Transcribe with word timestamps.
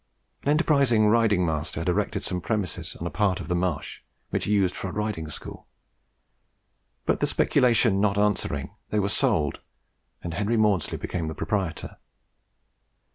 An 0.41 0.49
enterprising 0.49 1.05
riding 1.09 1.45
master 1.45 1.81
had 1.81 1.87
erected 1.87 2.23
some 2.23 2.41
premises 2.41 2.95
on 2.99 3.05
a 3.05 3.11
part 3.11 3.39
of 3.39 3.49
the 3.49 3.55
marsh, 3.55 4.01
which 4.31 4.45
he 4.45 4.51
used 4.51 4.75
for 4.75 4.89
a 4.89 4.91
riding 4.91 5.29
school; 5.29 5.67
but 7.05 7.19
the 7.19 7.27
speculation 7.27 8.01
not 8.01 8.17
answering, 8.17 8.71
they 8.89 8.97
were 8.97 9.09
sold, 9.09 9.59
and 10.23 10.33
Henry 10.33 10.57
Maudslay 10.57 10.97
became 10.97 11.27
the 11.27 11.35
proprietor. 11.35 11.97